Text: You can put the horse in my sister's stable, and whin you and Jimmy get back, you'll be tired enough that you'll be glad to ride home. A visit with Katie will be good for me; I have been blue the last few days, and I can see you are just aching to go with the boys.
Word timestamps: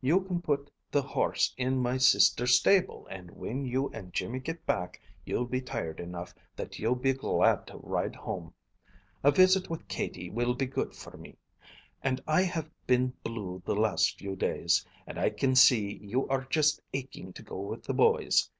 You 0.00 0.20
can 0.20 0.40
put 0.40 0.70
the 0.92 1.02
horse 1.02 1.52
in 1.58 1.78
my 1.82 1.96
sister's 1.96 2.54
stable, 2.54 3.08
and 3.10 3.28
whin 3.28 3.64
you 3.64 3.88
and 3.88 4.12
Jimmy 4.12 4.38
get 4.38 4.64
back, 4.64 5.00
you'll 5.24 5.46
be 5.46 5.60
tired 5.60 5.98
enough 5.98 6.32
that 6.54 6.78
you'll 6.78 6.94
be 6.94 7.12
glad 7.12 7.66
to 7.66 7.76
ride 7.78 8.14
home. 8.14 8.54
A 9.24 9.32
visit 9.32 9.68
with 9.68 9.88
Katie 9.88 10.30
will 10.30 10.54
be 10.54 10.66
good 10.66 10.94
for 10.94 11.16
me; 11.16 11.38
I 12.28 12.42
have 12.44 12.70
been 12.86 13.14
blue 13.24 13.64
the 13.66 13.74
last 13.74 14.16
few 14.16 14.36
days, 14.36 14.86
and 15.08 15.18
I 15.18 15.28
can 15.28 15.56
see 15.56 15.98
you 16.00 16.28
are 16.28 16.44
just 16.48 16.78
aching 16.94 17.32
to 17.32 17.42
go 17.42 17.58
with 17.58 17.82
the 17.82 17.92
boys. 17.94 18.48